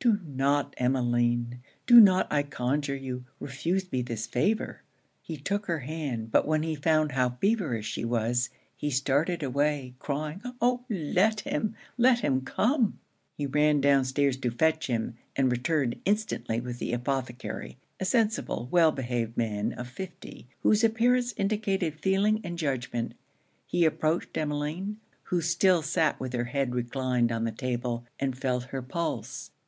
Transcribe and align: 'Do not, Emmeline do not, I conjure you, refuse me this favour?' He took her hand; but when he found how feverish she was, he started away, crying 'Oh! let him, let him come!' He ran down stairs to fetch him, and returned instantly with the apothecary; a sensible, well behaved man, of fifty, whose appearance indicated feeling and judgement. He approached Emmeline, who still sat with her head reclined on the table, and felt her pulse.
'Do 0.00 0.18
not, 0.24 0.74
Emmeline 0.78 1.60
do 1.86 2.00
not, 2.00 2.26
I 2.32 2.42
conjure 2.42 2.96
you, 2.96 3.26
refuse 3.38 3.92
me 3.92 4.02
this 4.02 4.26
favour?' 4.26 4.82
He 5.22 5.36
took 5.36 5.66
her 5.66 5.80
hand; 5.80 6.32
but 6.32 6.46
when 6.48 6.62
he 6.62 6.74
found 6.74 7.12
how 7.12 7.36
feverish 7.40 7.86
she 7.86 8.04
was, 8.04 8.48
he 8.76 8.90
started 8.90 9.42
away, 9.42 9.94
crying 9.98 10.40
'Oh! 10.60 10.86
let 10.88 11.40
him, 11.40 11.76
let 11.98 12.20
him 12.20 12.40
come!' 12.40 12.98
He 13.36 13.44
ran 13.46 13.80
down 13.82 14.06
stairs 14.06 14.38
to 14.38 14.50
fetch 14.50 14.86
him, 14.88 15.14
and 15.36 15.52
returned 15.52 16.00
instantly 16.06 16.60
with 16.60 16.78
the 16.78 16.94
apothecary; 16.94 17.76
a 18.00 18.06
sensible, 18.06 18.68
well 18.72 18.90
behaved 18.92 19.36
man, 19.36 19.74
of 19.74 19.86
fifty, 19.86 20.48
whose 20.62 20.82
appearance 20.82 21.34
indicated 21.36 22.00
feeling 22.00 22.40
and 22.42 22.58
judgement. 22.58 23.14
He 23.66 23.84
approached 23.84 24.36
Emmeline, 24.36 24.96
who 25.24 25.42
still 25.42 25.82
sat 25.82 26.18
with 26.18 26.32
her 26.32 26.44
head 26.44 26.74
reclined 26.74 27.30
on 27.30 27.44
the 27.44 27.52
table, 27.52 28.04
and 28.18 28.36
felt 28.36 28.64
her 28.72 28.82
pulse. 28.82 29.50